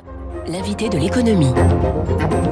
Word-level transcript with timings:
ആയിരിക്കും 0.00 0.27
L'invité 0.50 0.88
de 0.88 0.96
l'économie. 0.96 1.52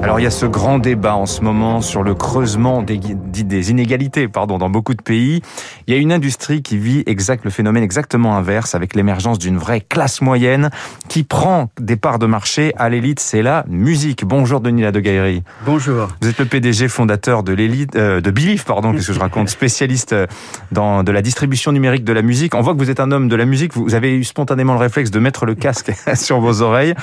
Alors 0.03 0.21
il 0.21 0.25
y 0.25 0.27
a 0.27 0.31
ce 0.31 0.45
grand 0.45 0.79
débat 0.79 1.17
en 1.17 1.25
ce 1.25 1.41
moment 1.41 1.81
sur 1.81 2.03
le 2.03 2.15
creusement 2.15 2.83
des, 2.83 2.99
des, 2.99 3.71
inégalités 3.71 4.29
pardon, 4.29 4.59
dans 4.59 4.69
beaucoup 4.69 4.95
de 4.95 5.03
pays. 5.03 5.41
Il 5.87 5.95
y 5.95 5.97
a 5.97 6.01
une 6.01 6.13
industrie 6.13 6.63
qui 6.63 6.77
vit 6.77 7.03
exact, 7.07 7.45
le 7.45 7.51
phénomène 7.51 7.83
exactement 7.83 8.37
inverse 8.37 8.75
avec 8.75 8.95
l'émergence 8.95 9.39
d'une 9.39 9.57
vraie 9.57 9.81
classe 9.81 10.21
moyenne 10.21 10.71
qui 11.09 11.25
prend 11.25 11.71
des 11.81 11.97
parts 11.97 12.19
de 12.19 12.27
marché 12.27 12.75
à 12.77 12.91
l'élite, 12.91 13.19
c'est 13.19 13.43
la 13.43 13.65
musique. 13.69 14.25
Bonjour 14.25 14.61
Denis 14.61 14.83
Ladegaillerie. 14.83 15.43
Bonjour. 15.65 16.09
Vous 16.21 16.29
êtes 16.29 16.39
le 16.39 16.45
PDG 16.45 16.89
fondateur 16.89 17.43
de 17.43 17.55
l'élite, 17.55 17.97
euh, 17.97 18.21
de 18.21 18.31
Belief, 18.31 18.65
pardon, 18.65 18.93
qu'est-ce 18.93 19.09
que 19.09 19.13
je 19.15 19.21
raconte, 19.21 19.49
spécialiste 19.49 20.13
euh, 20.13 20.27
dans 20.71 21.03
de 21.03 21.13
la 21.13 21.23
distribution 21.23 21.73
numérique 21.73 22.05
de 22.05 22.13
la 22.13 22.23
musique. 22.23 22.55
On 22.55 22.61
voit 22.61 22.75
que 22.75 22.79
vous 22.79 22.91
êtes 22.91 23.01
un 23.01 23.11
homme 23.11 23.29
de 23.29 23.37
la 23.37 23.47
musique, 23.47 23.75
vous 23.75 23.95
avez 23.95 24.15
eu 24.15 24.25
spontanément 24.25 24.75
le 24.75 24.81
réflexe 24.81 25.11
de 25.11 25.19
mettre 25.19 25.47
le 25.47 25.55
casque 25.55 25.93
sur 26.15 26.41
vos 26.41 26.61
oreilles. 26.61 26.95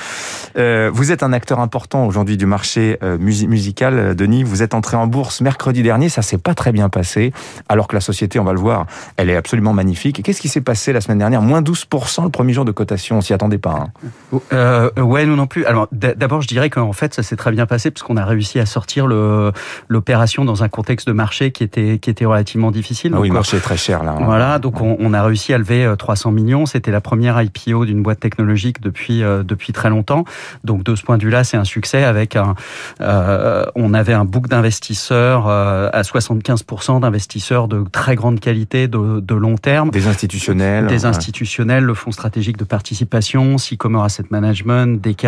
Euh, 0.56 0.83
vous 0.92 1.12
êtes 1.12 1.22
un 1.22 1.32
acteur 1.32 1.60
important 1.60 2.06
aujourd'hui 2.06 2.36
du 2.36 2.46
marché 2.46 2.98
euh, 3.02 3.18
musical, 3.18 3.98
euh, 3.98 4.14
Denis. 4.14 4.42
Vous 4.42 4.62
êtes 4.62 4.74
entré 4.74 4.96
en 4.96 5.06
bourse 5.06 5.40
mercredi 5.40 5.82
dernier, 5.82 6.08
ça 6.08 6.22
s'est 6.22 6.38
pas 6.38 6.54
très 6.54 6.72
bien 6.72 6.88
passé, 6.88 7.32
alors 7.68 7.88
que 7.88 7.94
la 7.94 8.00
société, 8.00 8.38
on 8.38 8.44
va 8.44 8.52
le 8.52 8.58
voir, 8.58 8.86
elle 9.16 9.30
est 9.30 9.36
absolument 9.36 9.72
magnifique. 9.72 10.22
Qu'est-ce 10.22 10.40
qui 10.40 10.48
s'est 10.48 10.60
passé 10.60 10.92
la 10.92 11.00
semaine 11.00 11.18
dernière? 11.18 11.42
Moins 11.42 11.62
12% 11.62 12.24
le 12.24 12.30
premier 12.30 12.52
jour 12.52 12.64
de 12.64 12.72
cotation, 12.72 13.18
on 13.18 13.20
s'y 13.20 13.32
attendait 13.32 13.58
pas. 13.58 13.86
Hein. 14.32 14.40
Euh, 14.52 14.90
ouais, 14.96 15.26
nous 15.26 15.36
non 15.36 15.46
plus. 15.46 15.64
Alors 15.66 15.88
d'abord, 15.92 16.42
je 16.42 16.48
dirais 16.48 16.70
qu'en 16.70 16.92
fait, 16.92 17.14
ça 17.14 17.22
s'est 17.22 17.36
très 17.36 17.52
bien 17.52 17.66
passé 17.66 17.90
parce 17.90 18.02
qu'on 18.02 18.16
a 18.16 18.24
réussi 18.24 18.58
à 18.58 18.66
sortir 18.66 19.06
l'opération 19.06 20.44
dans 20.44 20.62
un 20.62 20.68
contexte 20.68 21.06
de 21.06 21.12
marché 21.12 21.52
qui 21.52 21.62
était 21.62 21.98
qui 21.98 22.10
était 22.10 22.24
relativement 22.24 22.70
difficile. 22.70 23.12
Ah 23.14 23.20
oui, 23.20 23.28
le 23.28 23.34
marché 23.34 23.56
est 23.56 23.60
très 23.60 23.76
cher 23.76 24.02
là. 24.02 24.16
Hein. 24.18 24.24
Voilà, 24.24 24.58
donc 24.58 24.80
on, 24.80 24.96
on, 24.98 25.12
a 25.12 25.22
réussi 25.22 25.52
à 25.52 25.58
lever 25.58 25.92
300 25.98 26.32
millions. 26.32 26.66
C'était 26.66 26.90
la 26.90 27.00
première 27.00 27.40
IPO 27.40 27.84
d'une 27.84 28.02
boîte 28.02 28.20
technologique 28.20 28.80
depuis 28.80 29.20
depuis 29.20 29.72
très 29.72 29.90
longtemps. 29.90 30.24
Donc 30.64 30.73
de 30.82 30.94
ce 30.94 31.02
point 31.02 31.18
de 31.18 31.24
vue-là, 31.24 31.44
c'est 31.44 31.56
un 31.56 31.64
succès 31.64 32.04
avec 32.04 32.36
un. 32.36 32.54
Euh, 33.00 33.64
on 33.74 33.94
avait 33.94 34.12
un 34.12 34.24
book 34.24 34.48
d'investisseurs 34.48 35.46
euh, 35.48 35.88
à 35.92 36.02
75% 36.02 37.00
d'investisseurs 37.00 37.68
de 37.68 37.84
très 37.90 38.14
grande 38.14 38.40
qualité, 38.40 38.88
de, 38.88 39.20
de, 39.20 39.34
long 39.34 39.56
terme. 39.56 39.90
Des 39.90 40.06
institutionnels. 40.06 40.86
Des 40.86 41.06
institutionnels, 41.06 41.84
le 41.84 41.94
fonds 41.94 42.12
stratégique 42.12 42.56
de 42.56 42.64
participation, 42.64 43.58
Sycomore 43.58 44.04
Asset 44.04 44.24
Management, 44.30 45.00
DK, 45.00 45.26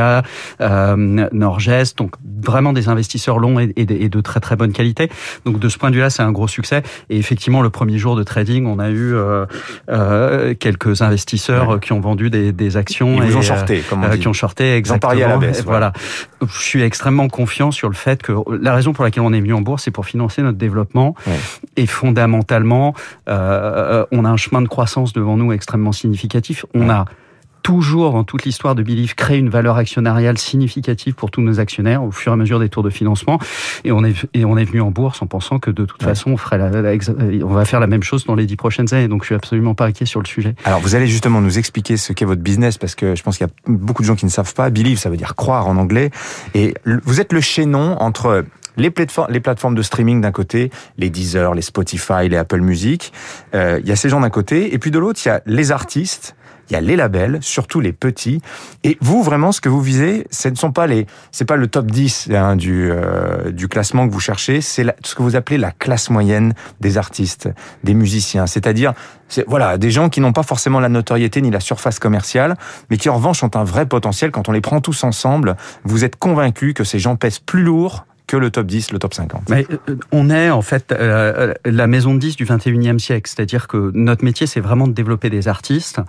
euh, 0.61 0.97
Norgest, 1.33 1.99
donc 1.99 2.15
vraiment 2.43 2.73
des 2.73 2.89
investisseurs 2.89 3.39
longs 3.39 3.59
et, 3.59 3.73
et, 3.77 3.85
de, 3.85 4.21
très 4.21 4.41
très 4.41 4.57
bonne 4.57 4.73
qualité. 4.73 5.11
Donc 5.45 5.59
de 5.59 5.69
ce 5.69 5.79
point 5.79 5.91
de 5.91 5.97
vue-là, 5.97 6.11
c'est 6.11 6.23
un 6.23 6.33
gros 6.33 6.49
succès. 6.49 6.83
Et 7.11 7.19
effectivement, 7.19 7.63
le 7.63 7.71
premier 7.71 7.99
jour 7.99 8.17
de 8.17 8.23
trading, 8.23 8.67
on 8.67 8.79
a 8.79 8.91
eu 8.91 9.15
euh, 9.15 9.47
euh, 9.91 10.55
quelques 10.59 11.03
investisseurs 11.03 11.81
qui 11.81 11.93
ont 11.93 12.01
vendu 12.01 12.31
des, 12.31 12.53
des 12.53 12.77
actions. 12.77 13.23
Ils 13.23 13.31
vous 13.31 13.39
ont 13.39 13.43
shorté, 13.43 13.83
comme 13.89 14.05
on 14.05 14.09
dit. 14.09 14.19
Qui 14.19 14.29
ont 14.29 14.33
shorté, 14.33 14.75
exactement. 14.75 15.13
À 15.27 15.29
la 15.31 15.37
baisse. 15.39 15.63
Voilà. 15.65 15.93
Je 16.41 16.63
suis 16.63 16.83
extrêmement 16.83 17.29
confiant 17.29 17.71
sur 17.71 17.89
le 17.89 17.95
fait 17.95 18.23
que 18.23 18.33
la 18.61 18.75
raison 18.75 18.93
pour 18.93 19.05
laquelle 19.05 19.23
on 19.23 19.33
est 19.33 19.41
venu 19.41 19.55
en 19.55 19.61
bourse, 19.61 19.85
c'est 19.85 19.91
pour 19.91 20.07
financer 20.07 20.43
notre 20.43 20.59
développement. 20.59 21.15
Et 21.77 21.87
fondamentalement, 21.87 22.95
euh, 23.29 24.05
on 24.13 24.25
a 24.25 24.29
un 24.29 24.37
chemin 24.37 24.63
de 24.63 24.69
croissance 24.69 25.13
devant 25.13 25.37
nous 25.37 25.53
extrêmement 25.53 25.93
significatif. 25.93 26.65
On 26.75 26.89
a 26.91 27.07
toujours, 27.67 28.13
dans 28.13 28.23
toute 28.23 28.45
l'histoire 28.45 28.77
de 28.77 28.85
Believe, 28.85 29.17
créer 29.17 29.39
une 29.39 29.49
valeur 29.49 29.77
actionnariale 29.77 30.39
significative 30.39 31.15
pour 31.15 31.33
tous 31.33 31.41
nos 31.41 31.59
actionnaires 31.59 32.05
au 32.05 32.13
fur 32.13 32.31
et 32.31 32.35
à 32.35 32.37
mesure 32.37 32.61
des 32.61 32.69
tours 32.69 32.85
de 32.85 32.91
financement. 32.91 33.41
Et 33.83 33.91
on 33.91 34.05
est, 34.05 34.15
et 34.35 34.45
on 34.45 34.57
est 34.57 34.65
venu 34.65 34.81
en 34.81 34.93
bourse 34.93 35.21
en 35.21 35.27
pensant 35.27 35.59
que 35.59 35.73
de 35.73 35.85
toute 35.85 36.01
façon, 36.01 36.31
on, 36.31 36.37
ferait 36.37 36.59
la, 36.59 36.71
on 37.45 37.53
va 37.53 37.65
faire 37.65 37.81
la 37.81 37.89
même 37.89 38.05
chose 38.05 38.25
dans 38.25 38.37
les 38.37 38.47
dix 38.47 38.55
prochaines 38.55 38.95
années. 38.95 39.09
Donc, 39.09 39.23
je 39.23 39.27
suis 39.27 39.35
absolument 39.35 39.75
pas 39.75 39.87
inquiet 39.87 40.07
sur 40.07 40.21
le 40.21 40.29
sujet. 40.29 40.55
Alors, 40.65 40.79
vous 40.79 40.95
allez 40.95 41.09
justement 41.09 41.41
nous 41.41 41.59
expliquer 41.59 41.97
ce 41.97 42.13
qu'est 42.13 42.25
votre 42.25 42.41
business 42.41 42.79
parce 42.79 42.95
que 42.95 43.17
je 43.17 43.23
pense 43.25 43.37
qu'il 43.37 43.49
y 43.49 43.51
a 43.51 43.53
beaucoup 43.67 44.03
de 44.03 44.07
gens 44.07 44.15
qui 44.15 44.27
ne 44.27 44.31
savent 44.31 44.55
pas. 44.55 44.71
Believe, 44.71 44.99
ça 44.99 45.11
veut 45.11 45.17
dire 45.17 45.35
croire 45.35 45.67
en 45.67 45.77
anglais. 45.77 46.13
Et 46.55 46.73
vous 46.85 47.21
êtes 47.21 47.33
le 47.33 47.41
chaînon 47.41 47.97
entre 47.99 48.45
les 48.77 48.91
plateformes, 48.91 49.33
les 49.33 49.41
plateformes 49.41 49.75
de 49.75 49.83
streaming 49.83 50.21
d'un 50.21 50.31
côté, 50.31 50.71
les 50.99 51.11
Deezer, 51.11 51.53
les 51.53 51.63
Spotify, 51.63 52.29
les 52.29 52.37
Apple 52.37 52.61
Music. 52.61 53.13
Euh, 53.57 53.81
il 53.83 53.89
y 53.89 53.93
a 53.93 53.97
ces 53.97 54.09
gens 54.09 54.21
d'un 54.21 54.31
côté, 54.31 54.73
et 54.73 54.79
puis 54.79 54.93
de 54.93 55.01
l'autre, 55.01 55.19
il 55.25 55.29
y 55.31 55.33
a 55.33 55.43
les 55.47 55.73
artistes 55.73 56.37
il 56.71 56.73
y 56.75 56.77
a 56.77 56.81
les 56.81 56.97
labels, 56.97 57.39
surtout 57.41 57.81
les 57.81 57.93
petits. 57.93 58.41
Et 58.85 58.99
vous, 59.01 59.23
vraiment, 59.23 59.53
ce 59.53 59.61
que 59.61 59.69
vous 59.69 59.81
visez, 59.81 60.27
ce 60.31 60.49
ne 60.49 60.55
sont 60.55 60.73
pas 60.73 60.87
les, 60.87 61.07
c'est 61.31 61.45
pas 61.45 61.57
le 61.57 61.67
top 61.67 61.87
10 61.87 62.31
hein, 62.33 62.57
du, 62.57 62.89
euh, 62.91 63.51
du 63.51 63.69
classement 63.69 64.07
que 64.07 64.13
vous 64.13 64.21
cherchez, 64.21 64.61
c'est 64.61 64.85
ce 65.05 65.15
que 65.15 65.23
vous 65.23 65.37
appelez 65.37 65.59
la 65.59 65.71
classe 65.71 66.11
moyenne 66.11 66.55
des 66.81 66.99
artistes, 66.99 67.49
des 67.85 67.95
musiciens. 67.95 68.47
C'est-à-dire, 68.47 68.95
c'est, 69.29 69.45
voilà, 69.49 69.79
des 69.79 69.91
gens 69.91 70.09
qui 70.09 70.21
n'ont 70.21 70.33
pas 70.33 70.43
forcément 70.43 70.81
la 70.81 70.89
notoriété 70.89 71.41
ni 71.43 71.51
la 71.51 71.61
surface 71.61 71.99
commerciale, 71.99 72.57
mais 72.91 72.97
qui 72.97 73.09
en 73.09 73.17
revanche 73.17 73.43
ont 73.43 73.51
un 73.55 73.65
vrai 73.65 73.87
potentiel. 73.87 74.31
Quand 74.31 74.49
on 74.49 74.53
les 74.53 74.61
prend 74.61 74.81
tous 74.81 75.05
ensemble, 75.05 75.57
vous 75.85 76.05
êtes 76.05 76.17
convaincu 76.17 76.75
que 76.75 76.85
ces 76.85 76.99
gens 76.99 77.17
pèsent 77.17 77.39
plus 77.39 77.63
lourd 77.63 78.07
que 78.27 78.37
le 78.37 78.51
top 78.51 78.67
10, 78.67 78.93
le 78.93 78.99
top 78.99 79.15
50. 79.15 79.49
Mais 79.49 79.67
euh, 79.71 79.97
on 80.13 80.31
est 80.31 80.51
en 80.51 80.63
fait 80.63 80.93
euh, 80.93 81.55
la 81.65 81.87
maison 81.87 82.15
de 82.15 82.19
10 82.19 82.37
du 82.37 82.45
21e 82.45 82.99
siècle, 82.99 83.31
c'est-à-dire 83.33 83.69
que 83.69 83.93
notre 83.95 84.25
métier 84.25 84.47
c'est 84.47 84.61
vraiment 84.61 84.89
de 84.89 84.93
développer 84.93 85.31
des 85.31 85.49
artistes 85.49 86.01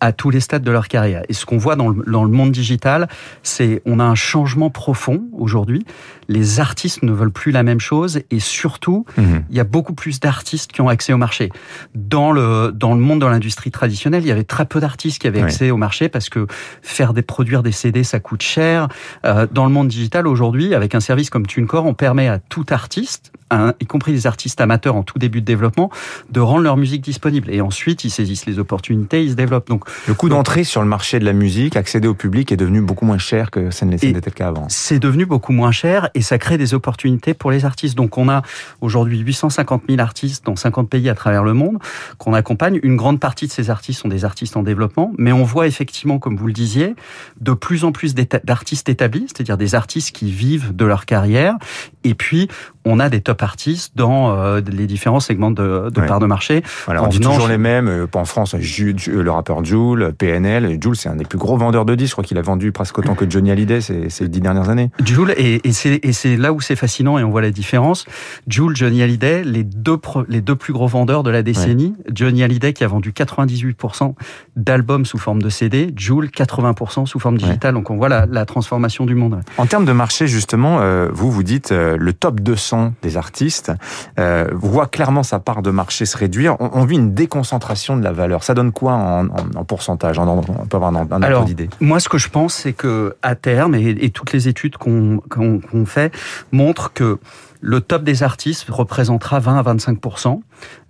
à 0.00 0.12
tous 0.12 0.30
les 0.30 0.40
stades 0.40 0.62
de 0.62 0.70
leur 0.70 0.88
carrière. 0.88 1.22
Et 1.28 1.32
ce 1.32 1.46
qu'on 1.46 1.58
voit 1.58 1.76
dans 1.76 1.88
le, 1.88 2.02
dans 2.10 2.24
le 2.24 2.30
monde 2.30 2.52
digital, 2.52 3.08
c'est 3.42 3.82
on 3.86 3.98
a 4.00 4.04
un 4.04 4.14
changement 4.14 4.70
profond 4.70 5.24
aujourd'hui. 5.32 5.84
Les 6.28 6.60
artistes 6.60 7.02
ne 7.02 7.12
veulent 7.12 7.30
plus 7.30 7.52
la 7.52 7.62
même 7.62 7.80
chose 7.80 8.20
et 8.30 8.40
surtout, 8.40 9.04
mhm. 9.16 9.44
il 9.50 9.56
y 9.56 9.60
a 9.60 9.64
beaucoup 9.64 9.94
plus 9.94 10.20
d'artistes 10.20 10.72
qui 10.72 10.80
ont 10.80 10.88
accès 10.88 11.12
au 11.12 11.18
marché. 11.18 11.50
Dans 11.94 12.32
le 12.32 12.72
dans 12.74 12.94
le 12.94 13.00
monde 13.00 13.20
de 13.20 13.26
l'industrie 13.26 13.70
traditionnelle, 13.70 14.22
il 14.22 14.28
y 14.28 14.32
avait 14.32 14.44
très 14.44 14.66
peu 14.66 14.80
d'artistes 14.80 15.20
qui 15.20 15.26
avaient 15.26 15.42
accès 15.42 15.70
au 15.70 15.76
marché 15.76 16.08
parce 16.08 16.28
que 16.28 16.46
faire 16.82 17.12
des 17.12 17.22
produire 17.22 17.62
des 17.62 17.72
CD 17.72 18.04
ça 18.04 18.20
coûte 18.20 18.42
cher. 18.42 18.88
Euh, 19.24 19.46
dans 19.50 19.66
le 19.66 19.72
monde 19.72 19.88
digital 19.88 20.26
aujourd'hui, 20.26 20.74
avec 20.74 20.94
un 20.94 21.00
service 21.00 21.30
comme 21.30 21.46
TuneCore, 21.46 21.86
on 21.86 21.94
permet 21.94 22.28
à 22.28 22.38
tout 22.38 22.66
artiste 22.70 23.32
y 23.52 23.86
compris 23.86 24.12
les 24.12 24.26
artistes 24.26 24.60
amateurs 24.60 24.96
en 24.96 25.02
tout 25.02 25.18
début 25.18 25.40
de 25.40 25.46
développement, 25.46 25.90
de 26.30 26.40
rendre 26.40 26.62
leur 26.62 26.76
musique 26.76 27.02
disponible. 27.02 27.50
Et 27.50 27.60
ensuite, 27.60 28.04
ils 28.04 28.10
saisissent 28.10 28.46
les 28.46 28.58
opportunités, 28.58 29.24
ils 29.24 29.30
se 29.30 29.36
développent. 29.36 29.68
Donc, 29.68 29.84
le 30.06 30.14
coût 30.14 30.28
d'entrée 30.28 30.64
sur 30.64 30.82
le 30.82 30.88
marché 30.88 31.18
de 31.18 31.24
la 31.24 31.32
musique, 31.32 31.76
accéder 31.76 32.08
au 32.08 32.14
public, 32.14 32.52
est 32.52 32.56
devenu 32.56 32.80
beaucoup 32.80 33.04
moins 33.04 33.18
cher 33.18 33.50
que 33.50 33.70
ça 33.70 33.86
ne 33.86 33.92
l'était 33.92 34.12
le 34.12 34.20
cas 34.20 34.48
avant. 34.48 34.66
C'est 34.68 34.98
devenu 34.98 35.26
beaucoup 35.26 35.52
moins 35.52 35.72
cher 35.72 36.08
et 36.14 36.22
ça 36.22 36.38
crée 36.38 36.58
des 36.58 36.74
opportunités 36.74 37.34
pour 37.34 37.50
les 37.50 37.64
artistes. 37.64 37.96
Donc, 37.96 38.18
on 38.18 38.28
a 38.28 38.42
aujourd'hui 38.80 39.18
850 39.18 39.84
000 39.88 40.00
artistes 40.00 40.44
dans 40.44 40.56
50 40.56 40.88
pays 40.88 41.08
à 41.08 41.14
travers 41.14 41.44
le 41.44 41.52
monde 41.52 41.78
qu'on 42.18 42.34
accompagne. 42.34 42.80
Une 42.82 42.96
grande 42.96 43.20
partie 43.20 43.46
de 43.46 43.52
ces 43.52 43.70
artistes 43.70 44.00
sont 44.00 44.08
des 44.08 44.24
artistes 44.24 44.56
en 44.56 44.62
développement, 44.62 45.12
mais 45.18 45.32
on 45.32 45.44
voit 45.44 45.66
effectivement, 45.66 46.18
comme 46.18 46.36
vous 46.36 46.46
le 46.46 46.52
disiez, 46.52 46.94
de 47.40 47.52
plus 47.52 47.84
en 47.84 47.92
plus 47.92 48.14
d'artistes 48.14 48.88
établis, 48.88 49.26
c'est-à-dire 49.28 49.56
des 49.56 49.74
artistes 49.74 50.14
qui 50.14 50.30
vivent 50.30 50.74
de 50.74 50.84
leur 50.84 51.06
carrière. 51.06 51.56
Et 52.04 52.14
puis, 52.14 52.48
on 52.86 53.00
a 53.00 53.08
des 53.08 53.20
top 53.20 53.42
artistes 53.42 53.92
dans 53.96 54.32
euh, 54.32 54.60
les 54.70 54.86
différents 54.86 55.18
segments 55.20 55.50
de, 55.50 55.90
de 55.90 56.00
part 56.00 56.20
de 56.20 56.26
marché. 56.26 56.62
Voilà, 56.86 57.02
on 57.02 57.08
dit 57.08 57.18
toujours 57.18 57.48
les 57.48 57.58
mêmes. 57.58 57.88
Euh, 57.88 58.06
en 58.14 58.24
France, 58.24 58.54
le 58.54 59.30
rappeur 59.30 59.64
Jules, 59.64 60.12
PNL. 60.16 60.78
Jules, 60.80 60.96
c'est 60.96 61.08
un 61.08 61.16
des 61.16 61.24
plus 61.24 61.38
gros 61.38 61.56
vendeurs 61.56 61.84
de 61.84 61.94
disques. 61.96 62.10
Je 62.10 62.14
crois 62.14 62.24
qu'il 62.24 62.38
a 62.38 62.42
vendu 62.42 62.70
presque 62.70 62.96
autant 62.98 63.14
que 63.14 63.28
Johnny 63.28 63.50
Hallyday 63.50 63.80
ces, 63.80 64.08
ces 64.08 64.28
dix 64.28 64.40
dernières 64.40 64.70
années. 64.70 64.90
Jules, 65.04 65.34
et, 65.36 65.60
et 65.64 65.72
c'est 65.72 66.36
là 66.36 66.52
où 66.52 66.60
c'est 66.60 66.76
fascinant 66.76 67.18
et 67.18 67.24
on 67.24 67.30
voit 67.30 67.42
la 67.42 67.50
différence. 67.50 68.06
Jules, 68.46 68.76
Johnny 68.76 69.02
Hallyday, 69.02 69.42
les 69.42 69.64
deux, 69.64 69.98
les 70.28 70.40
deux 70.40 70.56
plus 70.56 70.72
gros 70.72 70.86
vendeurs 70.86 71.24
de 71.24 71.30
la 71.30 71.42
décennie. 71.42 71.94
Johnny 72.12 72.44
Hallyday 72.44 72.72
qui 72.72 72.84
a 72.84 72.88
vendu 72.88 73.10
98% 73.10 74.14
d'albums 74.54 75.04
sous 75.04 75.18
forme 75.18 75.42
de 75.42 75.48
CD. 75.48 75.92
Jules, 75.96 76.30
80% 76.30 77.06
sous 77.06 77.18
forme 77.18 77.36
digitale. 77.36 77.74
Donc 77.74 77.90
on 77.90 77.96
voit 77.96 78.08
la, 78.08 78.26
la, 78.26 78.46
transformation 78.46 79.06
du 79.06 79.16
monde. 79.16 79.40
En 79.58 79.66
termes 79.66 79.84
de 79.84 79.92
marché, 79.92 80.28
justement, 80.28 80.78
euh, 80.80 81.08
vous, 81.12 81.32
vous 81.32 81.42
dites 81.42 81.72
le 81.72 82.12
top 82.12 82.40
200 82.40 82.75
des 83.02 83.16
artistes 83.16 83.72
euh, 84.18 84.48
voit 84.52 84.86
clairement 84.86 85.22
sa 85.22 85.38
part 85.38 85.62
de 85.62 85.70
marché 85.70 86.06
se 86.06 86.16
réduire. 86.16 86.56
On, 86.60 86.84
vit 86.84 86.96
une 86.96 87.14
déconcentration 87.14 87.96
de 87.96 88.02
la 88.02 88.12
valeur. 88.12 88.44
Ça 88.44 88.54
donne 88.54 88.72
quoi 88.72 88.92
en, 88.94 89.64
pourcentage 89.64 90.18
On 90.18 90.42
peut 90.42 90.76
avoir 90.76 90.94
un, 90.96 91.22
ordre 91.22 91.44
d'idée? 91.44 91.68
Moi, 91.80 92.00
ce 92.00 92.08
que 92.08 92.18
je 92.18 92.28
pense, 92.28 92.54
c'est 92.54 92.72
que 92.72 93.16
à 93.22 93.34
terme, 93.34 93.74
et, 93.74 94.10
toutes 94.10 94.32
les 94.32 94.48
études 94.48 94.76
qu'on 94.76 95.86
fait 95.86 96.14
montrent 96.52 96.92
que 96.92 97.18
le 97.66 97.80
top 97.80 98.04
des 98.04 98.22
artistes 98.22 98.70
représentera 98.70 99.40
20 99.40 99.58
à 99.58 99.62
25 99.62 99.98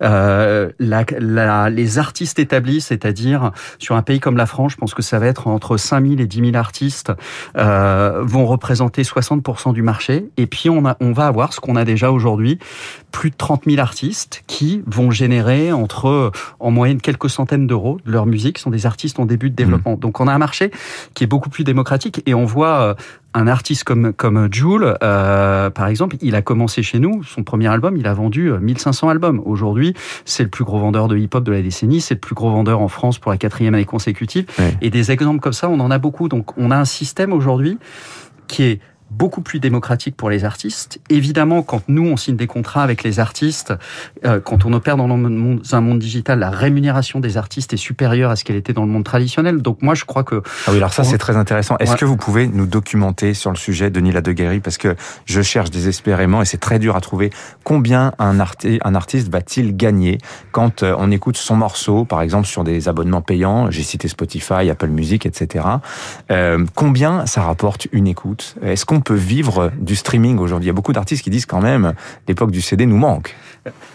euh, 0.03 0.69
la, 0.77 1.03
la, 1.19 1.71
les 1.71 1.97
artistes 1.97 2.37
établis, 2.37 2.81
c'est-à-dire 2.81 3.51
sur 3.79 3.95
un 3.95 4.03
pays 4.03 4.19
comme 4.19 4.37
la 4.37 4.45
France, 4.45 4.73
je 4.73 4.77
pense 4.77 4.93
que 4.93 5.01
ça 5.01 5.17
va 5.17 5.25
être 5.25 5.47
entre 5.47 5.77
5 5.77 6.05
000 6.05 6.19
et 6.19 6.27
10 6.27 6.51
000 6.51 6.55
artistes, 6.55 7.11
euh, 7.57 8.21
vont 8.21 8.45
représenter 8.45 9.01
60% 9.01 9.73
du 9.73 9.81
marché. 9.81 10.29
Et 10.37 10.45
puis 10.45 10.69
on, 10.69 10.85
a, 10.85 10.97
on 10.99 11.13
va 11.13 11.25
avoir 11.25 11.51
ce 11.51 11.59
qu'on 11.59 11.75
a 11.75 11.83
déjà 11.83 12.11
aujourd'hui, 12.11 12.59
plus 13.11 13.31
de 13.31 13.35
30 13.35 13.63
000 13.65 13.79
artistes 13.79 14.43
qui 14.45 14.83
vont 14.85 15.09
générer 15.09 15.71
entre 15.71 16.31
en 16.59 16.69
moyenne 16.69 17.01
quelques 17.01 17.31
centaines 17.31 17.65
d'euros 17.65 17.97
de 18.05 18.11
leur 18.11 18.27
musique. 18.27 18.59
Ce 18.59 18.65
sont 18.65 18.69
des 18.69 18.85
artistes 18.85 19.19
en 19.19 19.25
début 19.25 19.49
de 19.49 19.55
développement. 19.55 19.93
Mmh. 19.93 19.99
Donc 19.99 20.19
on 20.19 20.27
a 20.27 20.33
un 20.33 20.37
marché 20.37 20.69
qui 21.15 21.23
est 21.23 21.27
beaucoup 21.27 21.49
plus 21.49 21.63
démocratique 21.63 22.21
et 22.27 22.35
on 22.35 22.45
voit 22.45 22.95
un 23.33 23.47
artiste 23.47 23.83
comme 23.83 24.13
comme 24.13 24.47
Jules, 24.51 24.95
euh, 25.03 25.69
par 25.69 25.87
exemple, 25.87 26.15
il 26.21 26.35
a 26.35 26.41
commencé 26.41 26.81
chez 26.81 26.99
nous. 26.99 27.23
Son 27.23 27.43
premier 27.43 27.67
album, 27.67 27.97
il 27.97 28.07
a 28.07 28.13
vendu 28.13 28.51
1500 28.51 29.09
albums. 29.09 29.41
Aujourd'hui, 29.45 29.93
c'est 30.25 30.43
le 30.43 30.49
plus 30.49 30.63
gros 30.63 30.79
vendeur 30.79 31.07
de 31.07 31.17
hip-hop 31.17 31.43
de 31.43 31.51
la 31.51 31.61
décennie. 31.61 32.01
C'est 32.01 32.15
le 32.15 32.19
plus 32.19 32.35
gros 32.35 32.49
vendeur 32.49 32.81
en 32.81 32.87
France 32.87 33.19
pour 33.19 33.31
la 33.31 33.37
quatrième 33.37 33.75
année 33.75 33.85
consécutive. 33.85 34.45
Et 34.81 34.89
des 34.89 35.11
exemples 35.11 35.39
comme 35.39 35.53
ça, 35.53 35.69
on 35.69 35.79
en 35.79 35.91
a 35.91 35.97
beaucoup. 35.97 36.29
Donc, 36.29 36.57
on 36.57 36.71
a 36.71 36.77
un 36.77 36.85
système 36.85 37.33
aujourd'hui 37.33 37.77
qui 38.47 38.63
est 38.63 38.81
beaucoup 39.09 39.41
plus 39.41 39.59
démocratique 39.59 40.15
pour 40.15 40.29
les 40.29 40.45
artistes. 40.45 40.99
Évidemment, 41.09 41.61
quand 41.63 41.81
nous, 41.87 42.05
on 42.05 42.17
signe 42.17 42.35
des 42.35 42.47
contrats 42.47 42.83
avec 42.83 43.03
les 43.03 43.19
artistes, 43.19 43.73
euh, 44.25 44.39
quand 44.39 44.65
on 44.65 44.73
opère 44.73 44.97
dans 44.97 45.09
un 45.09 45.81
monde 45.81 45.99
digital, 45.99 46.39
la 46.39 46.49
rémunération 46.49 47.19
des 47.19 47.37
artistes 47.37 47.73
est 47.73 47.77
supérieure 47.77 48.31
à 48.31 48.35
ce 48.35 48.43
qu'elle 48.43 48.55
était 48.55 48.73
dans 48.73 48.85
le 48.85 48.91
monde 48.91 49.05
traditionnel. 49.05 49.61
Donc 49.61 49.81
moi, 49.81 49.95
je 49.95 50.05
crois 50.05 50.23
que... 50.23 50.41
Ah 50.65 50.71
oui, 50.71 50.77
alors 50.77 50.93
ça, 50.93 51.03
c'est 51.03 51.17
très 51.17 51.37
intéressant. 51.37 51.77
Est-ce 51.77 51.95
que 51.95 52.05
vous 52.05 52.17
pouvez 52.17 52.47
nous 52.47 52.67
documenter 52.67 53.33
sur 53.33 53.51
le 53.51 53.57
sujet, 53.57 53.89
Denis 53.89 54.11
Ladeguerry 54.11 54.59
Parce 54.59 54.77
que 54.77 54.95
je 55.25 55.41
cherche 55.41 55.71
désespérément, 55.71 56.41
et 56.41 56.45
c'est 56.45 56.57
très 56.57 56.79
dur 56.79 56.95
à 56.95 57.01
trouver, 57.01 57.31
combien 57.63 58.13
un, 58.19 58.37
un 58.39 58.95
artiste 58.95 59.29
va-t-il 59.29 59.75
gagner 59.75 60.17
quand 60.51 60.83
euh, 60.83 60.95
on 60.97 61.11
écoute 61.11 61.37
son 61.37 61.55
morceau, 61.55 62.05
par 62.05 62.21
exemple, 62.21 62.47
sur 62.47 62.63
des 62.63 62.89
abonnements 62.89 63.21
payants, 63.21 63.71
j'ai 63.71 63.83
cité 63.83 64.07
Spotify, 64.07 64.69
Apple 64.69 64.87
Music, 64.87 65.25
etc. 65.25 65.65
Euh, 66.31 66.65
combien 66.75 67.25
ça 67.25 67.41
rapporte 67.41 67.87
une 67.91 68.07
écoute? 68.07 68.55
Est-ce 68.61 68.85
qu'on 68.85 68.96
on 68.97 69.01
peut 69.01 69.13
vivre 69.13 69.71
du 69.79 69.95
streaming 69.95 70.39
aujourd'hui 70.39 70.65
Il 70.65 70.67
y 70.67 70.71
a 70.71 70.73
beaucoup 70.73 70.93
d'artistes 70.93 71.23
qui 71.23 71.29
disent 71.29 71.45
quand 71.45 71.61
même 71.61 71.93
l'époque 72.27 72.51
du 72.51 72.61
CD 72.61 72.85
nous 72.85 72.97
manque. 72.97 73.35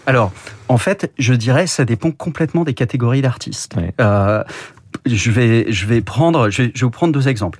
Alors, 0.07 0.31
en 0.69 0.77
fait, 0.77 1.11
je 1.17 1.33
dirais 1.33 1.67
ça 1.67 1.83
dépend 1.83 2.11
complètement 2.11 2.63
des 2.63 2.73
catégories 2.73 3.21
d'artistes. 3.21 3.75
Euh, 3.99 4.43
je 5.05 5.31
vais, 5.31 5.71
je 5.71 5.85
vais 5.85 6.01
prendre, 6.01 6.49
je 6.49 6.63
vais, 6.63 6.71
vous 6.81 6.89
prendre 6.89 7.13
deux 7.13 7.27
exemples 7.27 7.59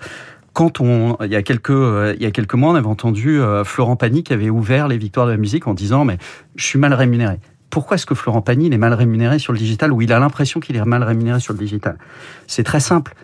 quand 0.54 0.82
on, 0.82 1.18
il 1.24 1.32
y 1.32 1.36
a 1.36 1.42
quelques, 1.42 1.72
euh, 1.72 2.14
il 2.16 2.22
y 2.22 2.28
a 2.28 2.32
quelques 2.32 2.54
mois, 2.54 2.72
on 2.72 2.76
avait 2.76 2.86
entendu 2.86 3.42
euh, 3.42 3.64
Florent 3.64 3.96
Pagny 3.96 4.24
qui 4.24 4.34
avait 4.34 4.52
ouvert 4.52 4.88
les 4.88 5.00
victoires 5.00 5.26
de 5.26 5.32
la 5.32 5.38
musique 5.38 5.66
en 5.66 5.74
disant 5.74 6.06
mais 6.06 6.20
je 6.56 6.64
suis 6.64 6.78
mal 6.78 6.94
rémunéré. 6.94 7.40
Pourquoi 7.72 7.96
est-ce 7.96 8.06
que 8.06 8.14
Florent 8.14 8.44
Pagny 8.44 8.72
est 8.72 8.78
mal 8.78 8.94
rémunéré 8.94 9.40
sur 9.40 9.52
le 9.52 9.58
digital 9.58 9.92
ou 9.92 10.02
il 10.04 10.14
a 10.14 10.20
l'impression 10.20 10.60
qu'il 10.60 10.76
est 10.76 10.86
mal 10.86 11.04
rémunéré 11.04 11.40
sur 11.40 11.54
le 11.54 11.60
digital? 11.60 11.98
C'est 12.46 12.64
très 12.64 12.80
simple. 12.80 13.16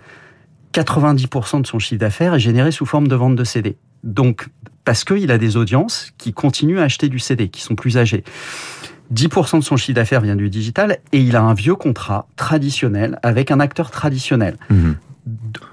90% 0.73 1.61
de 1.61 1.67
son 1.67 1.77
chiffre 1.77 1.99
d'affaires 1.99 2.33
est 2.33 2.39
généré 2.39 2.71
sous 2.71 2.87
forme 2.87 3.07
de 3.07 3.15
vente 3.15 3.35
de 3.35 3.43
CD. 3.43 3.77
Donc, 4.03 4.47
parce 4.85 5.03
qu'il 5.03 5.31
a 5.31 5.37
des 5.37 5.57
audiences 5.57 6.11
qui 6.17 6.33
continuent 6.33 6.79
à 6.79 6.83
acheter 6.83 7.09
du 7.09 7.19
CD, 7.19 7.49
qui 7.49 7.61
sont 7.61 7.75
plus 7.75 7.97
âgées. 7.97 8.23
10% 9.13 9.59
de 9.59 9.63
son 9.63 9.77
chiffre 9.77 9.95
d'affaires 9.95 10.21
vient 10.21 10.35
du 10.35 10.49
digital 10.49 10.99
et 11.11 11.19
il 11.19 11.35
a 11.35 11.41
un 11.41 11.53
vieux 11.53 11.75
contrat 11.75 12.27
traditionnel 12.35 13.19
avec 13.23 13.51
un 13.51 13.59
acteur 13.59 13.91
traditionnel. 13.91 14.57
Mhm. 14.69 14.95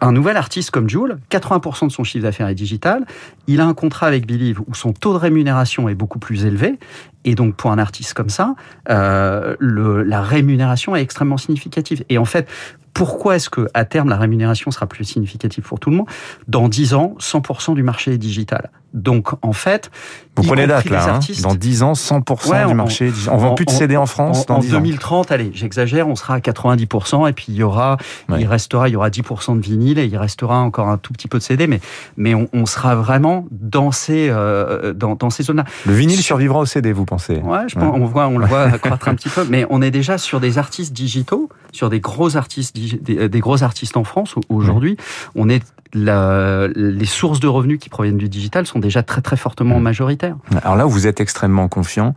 Un 0.01 0.13
nouvel 0.13 0.37
artiste 0.37 0.71
comme 0.71 0.89
Jules, 0.89 1.17
80% 1.31 1.87
de 1.87 1.93
son 1.93 2.05
chiffre 2.05 2.25
d'affaires 2.25 2.49
est 2.49 2.55
digital. 2.55 3.07
Il 3.47 3.61
a 3.61 3.67
un 3.67 3.75
contrat 3.75 4.07
avec 4.07 4.27
Believe 4.27 4.61
où 4.67 4.75
son 4.75 4.93
taux 4.93 5.13
de 5.15 5.19
rémunération 5.19 5.89
est 5.89 5.95
beaucoup 5.95 6.19
plus 6.19 6.45
élevé. 6.45 6.79
Et 7.27 7.35
donc, 7.35 7.57
pour 7.57 7.73
un 7.73 7.79
artiste 7.79 8.15
comme 8.15 8.31
ça, 8.31 8.55
euh, 8.89 9.57
le, 9.59 10.03
la 10.05 10.23
rémunération 10.23 10.97
est 10.97 11.03
extrêmement 11.03 11.37
significative. 11.37 12.05
Et 12.09 12.19
en 12.19 12.25
fait, 12.25 12.49
pourquoi 12.97 13.37
est-ce 13.37 13.51
que 13.51 13.69
à 13.75 13.85
terme 13.85 14.09
la 14.09 14.17
rémunération 14.17 14.71
sera 14.71 14.87
plus 14.87 15.05
significative 15.05 15.65
pour 15.65 15.79
tout 15.79 15.91
le 15.91 15.97
monde? 15.97 16.07
Dans 16.49 16.69
10 16.69 16.95
ans, 16.95 17.15
100% 17.21 17.75
du 17.75 17.83
marché 17.83 18.13
est 18.13 18.19
digital. 18.19 18.71
Donc 18.95 19.29
en 19.43 19.53
fait, 19.53 19.91
vous 20.37 20.45
prenez 20.45 20.67
date 20.67 20.89
là, 20.89 21.17
hein. 21.17 21.21
dans 21.43 21.55
10 21.55 21.83
ans, 21.83 21.93
100% 21.93 22.69
du 22.69 22.75
marché. 22.75 23.13
On, 23.31 23.37
vend 23.37 23.55
plus 23.55 23.67
de 23.67 23.71
CD 23.71 23.99
en 23.99 24.07
France 24.07 24.47
en, 24.49 24.61
2030, 24.61 25.31
allez, 25.31 25.51
j'exagère, 25.53 26.09
on 26.09 26.15
sera 26.15 26.35
à 26.35 26.39
90% 26.39 27.29
et 27.29 27.33
puis 27.35 27.47
il 27.49 27.57
y 27.57 27.63
aura, 27.63 27.99
il 28.39 28.47
restera, 28.47 28.89
il 28.89 28.93
y 28.93 28.97
aura 28.97 29.11
10% 29.11 29.57
de 29.57 29.61
vinyle 29.61 29.99
et 29.99 30.07
il 30.07 30.17
restera 30.17 30.61
encore 30.61 30.89
un 30.89 30.97
tout 30.97 31.13
petit 31.13 31.29
peu 31.29 31.37
de 31.37 31.43
CD, 31.43 31.67
mais 31.67 31.81
mais 32.17 32.35
on, 32.35 32.65
sera 32.65 32.95
vraiment 32.95 33.47
dans 33.51 33.93
ces 33.93 34.29
euh, 34.31 34.95
dans, 34.95 35.15
dans 35.15 35.29
ces 35.29 35.43
zones-là. 35.43 35.65
Le 35.85 35.93
vinyle 35.93 36.23
survivra 36.23 36.61
au 36.61 36.67
CD, 36.67 36.93
vous 36.93 37.05
pensez? 37.05 37.16
Ouais, 37.43 37.69
je 37.69 37.75
Pense, 37.75 37.97
on 37.99 38.05
voit, 38.05 38.29
on 38.29 38.39
le 38.39 38.47
voit 38.47 38.71
croître 38.79 39.09
un 39.09 39.15
petit 39.17 39.29
peu, 39.29 39.45
mais 39.49 39.67
on 39.71 39.83
est 39.83 39.91
déjà 39.91 40.19
sur 40.19 40.41
des 40.41 40.59
artistes 40.59 40.93
digitaux, 40.93 41.49
sur 41.73 41.91
des 41.91 42.01
gros 42.01 42.37
artistes 42.37 42.77
des, 42.77 43.29
des 43.29 43.41
gros 43.41 43.63
artistes 43.63 43.97
en 43.97 44.05
France 44.05 44.35
aujourd'hui. 44.49 44.97
On 45.35 45.49
est 45.49 45.63
la, 45.97 46.69
les 46.75 47.07
sources 47.07 47.41
de 47.41 47.47
revenus 47.47 47.79
qui 47.79 47.89
proviennent 47.89 48.19
du 48.19 48.29
digital 48.29 48.67
sont 48.67 48.79
déjà 48.79 49.03
très 49.03 49.23
très 49.23 49.37
fortement 49.37 49.81
majoritaires. 49.81 50.37
Alors 50.63 50.77
là 50.77 50.87
où 50.87 50.91
vous 50.91 51.07
êtes 51.07 51.21
extrêmement 51.21 51.69
confiant, 51.69 52.15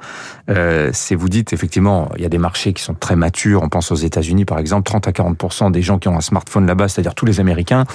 euh, 0.49 0.89
c'est 0.93 1.15
vous 1.15 1.29
dites 1.29 1.53
effectivement 1.53 2.09
il 2.17 2.23
y 2.23 2.25
a 2.25 2.29
des 2.29 2.37
marchés 2.37 2.73
qui 2.73 2.83
sont 2.83 2.93
très 2.93 3.15
matures. 3.15 3.61
On 3.63 3.69
pense 3.69 3.91
aux 3.91 3.95
États-Unis 3.95 4.45
par 4.45 4.59
exemple, 4.59 4.83
30 4.83 5.07
à 5.07 5.11
40% 5.11 5.71
des 5.71 5.81
gens 5.81 5.99
qui 5.99 6.07
ont 6.07 6.17
un 6.17 6.21
smartphone 6.21 6.65
là-bas, 6.65 6.87
c'est-à-dire 6.87 7.15
tous 7.15 7.25
les 7.25 7.39
Américains, 7.39 7.85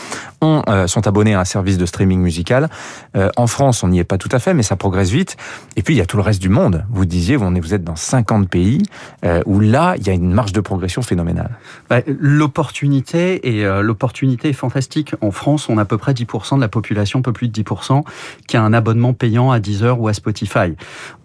ont, 0.41 0.63
euh, 0.69 0.87
sont 0.87 1.07
abonnés 1.07 1.35
à 1.35 1.41
un 1.41 1.45
service 1.45 1.79
de 1.79 1.87
streaming 1.87 2.21
musical. 2.21 2.69
Euh, 3.17 3.31
en 3.37 3.47
France, 3.47 3.83
on 3.83 3.89
n'y 3.89 3.99
est 3.99 4.05
pas 4.05 4.19
tout 4.19 4.31
à 4.33 4.39
fait, 4.39 4.55
mais 4.55 4.63
ça 4.63 4.77
progresse 4.77 5.11
vite. 5.11 5.37
Et 5.77 5.83
puis 5.83 5.95
il 5.95 5.99
y 5.99 6.03
a 6.03 6.07
tout 6.07 6.17
le 6.17 6.23
reste 6.23 6.41
du 6.41 6.49
monde. 6.49 6.85
Vous 6.91 7.05
disiez, 7.05 7.37
vous, 7.37 7.51
vous 7.51 7.75
êtes 7.75 7.85
dans 7.85 7.97
50 7.97 8.49
pays 8.49 8.83
euh, 9.25 9.43
où 9.47 9.61
là 9.61 9.97
il 9.99 10.07
y 10.07 10.11
a 10.11 10.13
une 10.13 10.33
marge 10.33 10.53
de 10.53 10.61
progression 10.61 11.03
phénoménale. 11.03 11.44
Bah, 11.89 12.01
l'opportunité 12.07 13.57
et 13.57 13.65
euh, 13.65 13.83
l'opportunité 13.83 14.51
est 14.51 14.55
fantastique. 14.55 15.15
En 15.21 15.31
France, 15.31 15.69
on 15.69 15.79
a 15.79 15.83
à 15.83 15.85
peu 15.85 15.99
près 15.99 16.13
10% 16.13 16.57
de 16.57 16.61
la 16.61 16.69
population, 16.69 17.21
un 17.21 17.23
peu 17.23 17.33
plus 17.33 17.49
de 17.49 17.63
10%, 17.63 18.03
qui 18.47 18.57
a 18.57 18.63
un 18.63 18.73
abonnement 18.73 19.13
payant 19.13 19.51
à 19.51 19.61
Deezer 19.61 20.01
ou 20.01 20.09
à 20.09 20.15
Spotify. 20.15 20.75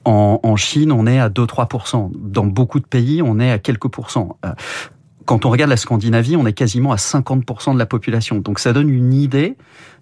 En, 0.06 0.40
en 0.44 0.56
Chine, 0.56 0.92
on 0.92 1.06
est 1.08 1.20
à 1.20 1.30
2-3%. 1.30 2.12
Dans 2.16 2.46
beaucoup 2.46 2.80
de 2.80 2.86
pays, 2.86 3.22
on 3.22 3.40
est 3.40 3.52
à 3.52 3.60
quelques 3.60 3.88
pourcents. 3.88 4.38
Euh, 4.46 4.52
quand 5.30 5.46
on 5.46 5.52
regarde 5.52 5.70
la 5.70 5.78
Scandinavie, 5.78 6.36
on 6.36 6.48
est 6.48 6.54
quasiment 6.54 6.92
à 6.92 6.96
50% 6.96 7.76
de 7.76 7.78
la 7.78 7.86
population. 7.86 8.40
Donc 8.40 8.58
ça 8.58 8.74
donne 8.74 8.90
une 8.90 9.14
idée 9.14 9.58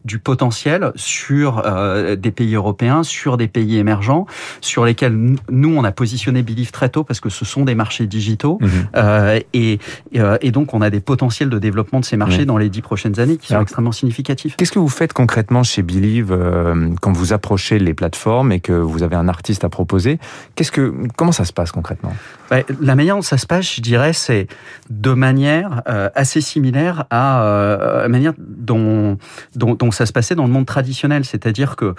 du 0.08 0.18
potentiel 0.20 0.92
sur 0.96 1.62
euh, 1.66 2.16
des 2.16 2.32
pays 2.32 2.56
européens, 2.56 3.04
sur 3.04 3.38
des 3.38 3.48
pays 3.48 3.78
émergents, 3.78 4.26
sur 4.62 4.86
lesquels 4.86 5.36
nous, 5.52 5.76
on 5.78 5.84
a 5.84 5.92
positionné 5.92 6.42
Believe 6.42 6.72
très 6.72 6.90
tôt 6.90 7.04
parce 7.04 7.20
que 7.20 7.30
ce 7.30 7.46
sont 7.46 7.66
des 7.66 7.76
marchés 7.76 8.08
digitaux. 8.08 8.58
Mhm. 8.62 8.70
Euh, 8.96 9.40
et, 9.54 9.80
euh, 10.16 10.38
et, 10.42 10.52
donc, 10.52 10.74
on 10.74 10.82
a 10.82 10.90
des 10.90 11.02
potentiels 11.02 11.50
de 11.50 11.60
développement 11.60 12.00
de 12.00 12.06
ces 12.06 12.18
marchés 12.18 12.46
dans 12.46 12.58
les 12.58 12.70
dix 12.70 12.82
prochaines 12.82 13.20
années 13.20 13.38
qui 13.38 13.48
sont 13.48 13.62
extrêmement 13.62 13.92
significatifs. 13.92 14.56
Qu'est-ce 14.56 14.72
que 14.72 14.80
vous 14.80 14.90
faites 14.90 15.14
concrètement 15.14 15.64
chez 15.64 15.84
Believe 15.84 16.32
euh, 16.32 16.90
quand 17.02 17.12
vous 17.12 17.34
approchez 17.34 17.78
les 17.78 17.94
plateformes 17.94 18.52
et 18.52 18.62
que 18.62 18.72
vous 18.72 19.04
avez 19.04 19.18
un 19.18 19.28
artiste 19.28 19.66
à 19.66 19.70
proposer? 19.70 20.20
Qu'est-ce 20.56 20.72
que, 20.72 20.94
Comment 21.18 21.34
ça 21.34 21.44
se 21.44 21.54
passe 21.54 21.72
concrètement? 21.72 22.14
Bah, 22.50 22.58
La 22.80 22.96
manière 22.96 23.16
dont 23.16 23.22
ça 23.22 23.38
se 23.38 23.46
passe, 23.46 23.76
je 23.76 23.82
dirais, 23.82 24.14
c'est 24.14 24.48
de 24.90 25.12
manière 25.12 25.82
assez 26.16 26.40
similaire 26.40 27.06
à 27.10 28.02
la 28.04 28.08
manière 28.08 28.34
dont, 28.38 29.18
dont, 29.56 29.76
dont 29.76 29.92
ça 29.98 30.06
se 30.06 30.14
passait 30.14 30.36
dans 30.36 30.46
le 30.46 30.52
monde 30.52 30.68
traditionnel, 30.68 31.26
c'est-à-dire 31.26 31.76
que 31.76 31.96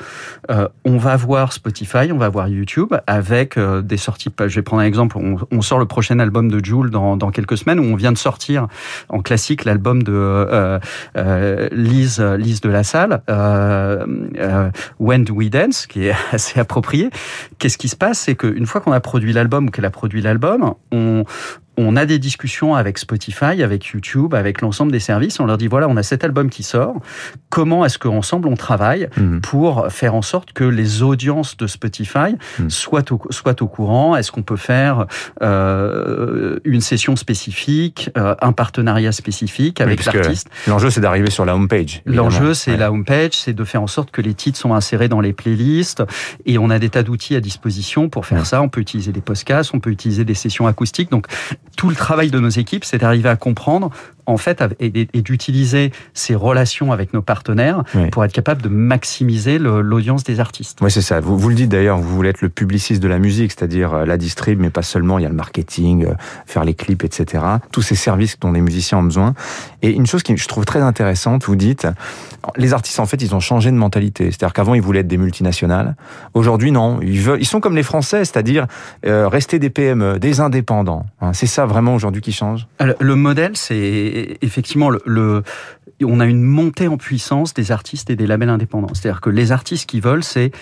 euh, 0.50 0.68
on 0.84 0.98
va 0.98 1.16
voir 1.16 1.52
Spotify, 1.52 2.12
on 2.12 2.18
va 2.18 2.28
voir 2.28 2.48
YouTube 2.48 2.94
avec 3.08 3.56
euh, 3.56 3.82
des 3.82 3.96
sorties. 3.96 4.30
Je 4.38 4.54
vais 4.54 4.62
prendre 4.62 4.82
un 4.82 4.86
exemple. 4.86 5.18
On, 5.18 5.60
sort 5.62 5.80
le 5.80 5.86
prochain 5.86 6.20
album 6.20 6.48
de 6.50 6.64
Jules 6.64 6.90
dans, 6.90 7.30
quelques 7.30 7.58
semaines, 7.58 7.80
où 7.80 7.82
on 7.82 7.96
vient 7.96 8.12
de 8.12 8.18
sortir 8.18 8.68
en 9.08 9.20
classique 9.20 9.64
l'album 9.64 10.02
de 10.02 10.12
euh, 10.14 10.78
euh 11.16 11.68
Lise 11.72 12.20
Lise 12.20 12.60
de 12.60 12.68
la 12.68 12.84
Salle, 12.84 13.22
When 14.98 15.24
Do 15.24 15.34
We 15.34 15.50
Dance, 15.50 15.87
qui 15.87 16.06
est 16.06 16.14
assez 16.32 16.61
approprié. 16.61 17.11
Qu'est-ce 17.58 17.78
qui 17.78 17.88
se 17.88 17.96
passe, 17.96 18.20
c'est 18.20 18.37
qu'une 18.37 18.66
fois 18.66 18.80
qu'on 18.80 18.92
a 18.92 19.00
produit 19.00 19.32
l'album 19.32 19.66
ou 19.66 19.70
qu'elle 19.70 19.84
a 19.84 19.90
produit 19.90 20.23
l'album, 20.23 20.75
on 20.92 21.25
on 21.78 21.94
a 21.94 22.06
des 22.06 22.18
discussions 22.18 22.75
avec 22.75 22.99
Spotify, 22.99 23.62
avec 23.62 23.87
YouTube, 23.87 24.35
avec 24.35 24.61
l'ensemble 24.62 24.90
des 24.90 24.99
services. 24.99 25.38
On 25.38 25.47
leur 25.47 25.58
dit 25.58 25.68
voilà, 25.68 25.88
on 25.88 25.97
a 25.97 26.02
cet 26.02 26.25
album 26.25 26.50
qui 26.50 26.64
sort. 26.64 26.97
Comment 27.50 27.85
est-ce 27.85 27.99
qu'ensemble 27.99 28.49
on 28.49 28.56
travaille 28.56 29.08
mhm. 29.16 29.40
pour 29.40 29.87
faire 29.90 30.16
en 30.16 30.23
sorte 30.23 30.52
que 30.52 30.64
les 30.64 31.02
audiences 31.02 31.56
de 31.56 31.68
Spotify 31.68 32.35
mhm. 32.58 32.68
soient, 32.68 33.12
au, 33.12 33.20
soient 33.30 33.62
au 33.62 33.68
courant? 33.68 34.16
Est-ce 34.16 34.32
qu'on 34.32 34.42
peut 34.42 34.56
faire 34.56 35.06
euh, 35.40 36.58
une 36.64 36.80
session 36.80 37.14
spécifique, 37.14 38.11
euh, 38.18 38.35
un 38.42 38.52
partenariat 38.52 39.12
spécifique 39.12 39.80
avec 39.80 40.04
l'artiste? 40.04 40.49
L'enjeu, 40.66 40.90
c'est 40.90 41.00
d'arriver 41.00 41.30
sur 41.30 41.44
la 41.44 41.54
homepage. 41.54 42.02
L'enjeu, 42.06 42.54
c'est 42.54 42.76
la 42.76 42.90
homepage, 42.90 43.35
c'est 43.35 43.54
de 43.54 43.64
faire 43.64 43.82
en 43.82 43.87
sorte 43.87 44.11
que 44.11 44.20
les 44.20 44.35
titres 44.35 44.58
sont 44.58 44.75
insérés 44.75 45.08
dans 45.08 45.20
les 45.20 45.32
playlists. 45.32 46.02
Et 46.44 46.58
on 46.58 46.70
a 46.70 46.80
des 46.80 46.88
tas 46.88 47.04
d'outils 47.04 47.37
à 47.37 47.40
disposition 47.40 48.08
pour 48.08 48.26
faire 48.26 48.44
ça. 48.47 48.62
On 48.62 48.68
peut 48.68 48.80
utiliser 48.80 49.12
des 49.12 49.20
podcasts, 49.20 49.70
on 49.75 49.80
peut 49.80 49.90
utiliser 49.90 50.25
des 50.25 50.35
sessions 50.35 50.66
acoustiques. 50.66 51.11
Donc 51.12 51.28
tout 51.78 51.88
le 51.88 51.94
travail 51.94 52.30
de 52.30 52.40
nos 52.40 52.49
équipes, 52.49 52.85
c'est 52.85 52.99
d'arriver 52.99 53.28
à 53.28 53.37
comprendre 53.37 53.90
en 54.28 54.37
fait, 54.37 54.62
et, 54.78 54.90
d'utiliser 55.23 55.90
ces 56.12 56.35
relations 56.35 56.92
avec 56.92 57.14
nos 57.14 57.23
partenaires 57.23 57.82
pour 58.12 58.25
être 58.25 58.32
capable 58.32 58.62
de 58.62 58.68
maximiser 58.68 59.58
l'audience 59.58 60.23
des 60.23 60.38
artistes. 60.38 60.78
Oui, 60.82 60.90
c'est 60.90 61.02
ça. 61.02 61.20
Vous, 61.20 61.38
vous 61.38 61.49
le 61.49 61.54
dites 61.54 61.70
d'ailleurs, 61.70 61.99
vous 61.99 62.14
voulez 62.14 62.28
être 62.28 62.42
le 62.42 62.50
publiciste 62.50 63.02
de 63.02 63.08
la 63.08 63.18
musique, 63.18 63.52
c'est-à-dire 63.52 63.94
euh, 63.94 64.04
la 64.04 64.16
distrib, 64.16 64.61
mais 64.61 64.70
pas 64.70 64.82
seulement. 64.82 65.18
Il 65.18 65.23
y 65.23 65.26
a 65.26 65.30
le 65.30 65.35
marketing, 65.35 66.04
euh, 66.04 66.14
faire 66.47 66.64
les 66.64 66.75
clips, 66.75 67.04
etc. 67.04 67.42
Tous 67.73 67.82
ces 67.82 67.94
services 67.94 68.38
dont 68.38 68.52
les 68.52 68.61
musiciens 68.61 68.99
ont 68.99 69.02
besoin. 69.02 69.35
Et 69.82 69.90
une 69.90 70.06
chose 70.06 70.23
qui 70.23 70.37
je 70.37 70.47
trouve 70.47 70.66
très 70.66 70.80
intéressante, 70.80 71.44
vous 71.44 71.56
dites, 71.56 71.87
les 72.56 72.75
artistes 72.75 73.00
en 73.00 73.06
fait, 73.06 73.23
ils 73.23 73.35
ont 73.35 73.40
changé 73.40 73.70
de 73.70 73.76
mentalité. 73.76 74.26
C'est-à-dire 74.26 74.52
qu'avant, 74.52 74.75
ils 74.75 74.82
voulaient 74.82 75.00
être 75.00 75.08
des 75.08 75.16
multinationales. 75.16 75.97
Aujourd'hui, 76.35 76.70
non. 76.70 77.00
Ils 77.00 77.20
veulent, 77.20 77.40
ils 77.40 77.47
sont 77.47 77.61
comme 77.61 77.76
les 77.76 77.82
Français, 77.82 78.25
c'est-à-dire 78.25 78.66
euh, 79.06 79.26
rester 79.26 79.58
des 79.58 79.70
PME, 79.70 80.18
des 80.18 80.40
indépendants. 80.40 81.06
Hein, 81.20 81.32
c'est 81.32 81.47
ça 81.47 81.64
vraiment 81.64 81.94
aujourd'hui 81.94 82.20
qui 82.20 82.32
change? 82.32 82.66
le 83.00 83.14
modèle, 83.14 83.52
c'est 83.54 84.17
effectivement 84.40 84.90
on 86.00 86.20
a 86.20 86.26
une 86.26 86.42
montée 86.42 86.88
en 86.88 86.96
puissance 86.96 87.54
des 87.54 87.72
artistes 87.72 88.10
et 88.10 88.16
des 88.16 88.26
labels 88.26 88.50
indépendants. 88.50 88.94
C'est-à-dire 88.94 89.20
que 89.20 89.30
les 89.30 89.50
artistes 89.52 89.88
qui 89.88 90.00
veulent, 90.00 90.25
c'est 90.25 90.52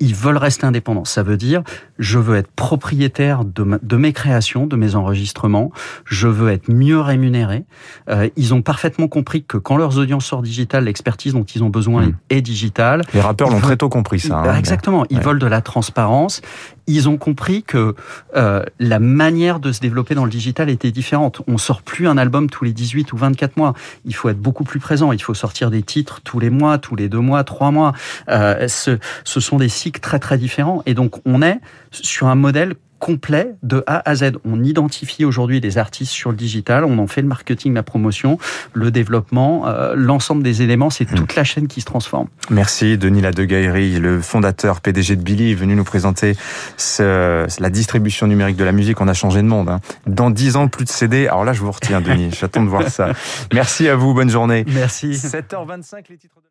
ils 0.00 0.14
veulent 0.14 0.36
rester 0.36 0.66
indépendants. 0.66 1.04
Ça 1.04 1.22
veut 1.22 1.36
dire, 1.36 1.62
je 1.98 2.18
veux 2.18 2.36
être 2.36 2.50
propriétaire 2.50 3.44
de, 3.44 3.78
de 3.82 3.96
mes 3.96 4.12
créations, 4.12 4.66
de 4.66 4.76
mes 4.76 4.94
enregistrements. 4.94 5.70
Je 6.04 6.28
veux 6.28 6.50
être 6.50 6.70
mieux 6.70 7.00
rémunéré. 7.00 7.64
Euh, 8.08 8.28
ils 8.36 8.54
ont 8.54 8.62
parfaitement 8.62 9.08
compris 9.08 9.44
que 9.44 9.56
quand 9.56 9.76
leurs 9.76 9.98
audiences 9.98 10.26
sortent 10.26 10.44
digitales, 10.44 10.84
l'expertise 10.84 11.32
dont 11.32 11.44
ils 11.44 11.62
ont 11.62 11.70
besoin 11.70 12.06
hmm. 12.06 12.16
est 12.30 12.40
digitale. 12.42 13.02
Les 13.14 13.20
rappeurs 13.20 13.50
l'ont 13.50 13.60
très 13.60 13.76
tôt 13.76 13.88
compris 13.88 14.20
ça. 14.20 14.38
Hein, 14.38 14.56
exactement. 14.56 15.04
Ils 15.10 15.20
veulent 15.20 15.38
de 15.38 15.46
la 15.46 15.60
transparence. 15.60 16.40
Ils 16.86 17.08
ont 17.08 17.18
compris 17.18 17.62
que 17.62 17.94
euh, 18.34 18.64
la 18.78 18.98
manière 18.98 19.60
de 19.60 19.72
se 19.72 19.80
développer 19.80 20.14
dans 20.14 20.24
le 20.24 20.30
digital 20.30 20.70
était 20.70 20.90
différente. 20.90 21.42
On 21.46 21.58
sort 21.58 21.82
plus 21.82 22.08
un 22.08 22.16
album 22.16 22.48
tous 22.48 22.64
les 22.64 22.72
18 22.72 23.12
ou 23.12 23.18
24 23.18 23.58
mois. 23.58 23.74
Il 24.06 24.14
faut 24.14 24.30
être 24.30 24.40
beaucoup 24.40 24.64
plus 24.64 24.80
présent. 24.80 25.12
Il 25.12 25.20
faut 25.20 25.34
sortir 25.34 25.70
des 25.70 25.82
titres 25.82 26.20
tous 26.24 26.40
les 26.40 26.48
mois, 26.48 26.78
tous 26.78 26.96
les 26.96 27.10
deux 27.10 27.20
mois, 27.20 27.44
trois 27.44 27.70
mois. 27.70 27.92
Euh, 28.30 28.68
ce, 28.68 28.98
ce 29.24 29.40
sont 29.40 29.58
des 29.58 29.68
très 29.92 30.18
très 30.18 30.38
différents. 30.38 30.82
Et 30.86 30.94
donc 30.94 31.16
on 31.24 31.42
est 31.42 31.58
sur 31.90 32.28
un 32.28 32.34
modèle 32.34 32.74
complet 32.98 33.54
de 33.62 33.84
A 33.86 34.08
à 34.08 34.14
Z. 34.14 34.32
On 34.44 34.62
identifie 34.62 35.24
aujourd'hui 35.24 35.60
des 35.60 35.78
artistes 35.78 36.12
sur 36.12 36.30
le 36.30 36.36
digital, 36.36 36.84
on 36.84 36.98
en 36.98 37.06
fait 37.06 37.22
le 37.22 37.28
marketing, 37.28 37.74
la 37.74 37.82
promotion, 37.82 38.38
le 38.72 38.90
développement, 38.90 39.66
euh, 39.66 39.94
l'ensemble 39.96 40.42
des 40.42 40.62
éléments, 40.62 40.90
c'est 40.90 41.04
toute 41.04 41.34
la 41.36 41.44
chaîne 41.44 41.68
qui 41.68 41.80
se 41.80 41.86
transforme. 41.86 42.28
Merci 42.50 42.98
Denis 42.98 43.20
Ladegaillerie, 43.20 43.98
le 43.98 44.20
fondateur 44.20 44.80
PDG 44.80 45.16
de 45.16 45.22
Billy, 45.22 45.54
venu 45.54 45.74
nous 45.74 45.84
présenter 45.84 46.36
ce, 46.76 47.46
la 47.60 47.70
distribution 47.70 48.26
numérique 48.26 48.56
de 48.56 48.64
la 48.64 48.72
musique. 48.72 49.00
On 49.00 49.08
a 49.08 49.14
changé 49.14 49.42
de 49.42 49.46
monde. 49.46 49.68
Hein. 49.68 49.80
Dans 50.06 50.30
dix 50.30 50.56
ans, 50.56 50.68
plus 50.68 50.84
de 50.84 50.90
CD. 50.90 51.28
Alors 51.28 51.44
là, 51.44 51.52
je 51.52 51.60
vous 51.60 51.70
retiens 51.70 52.00
Denis, 52.00 52.30
j'attends 52.38 52.64
de 52.64 52.68
voir 52.68 52.88
ça. 52.88 53.12
Merci 53.52 53.88
à 53.88 53.96
vous, 53.96 54.14
bonne 54.14 54.30
journée. 54.30 54.64
Merci. 54.68 55.10
7h25, 55.12 56.04
les 56.10 56.16
titres 56.16 56.36
de... 56.36 56.46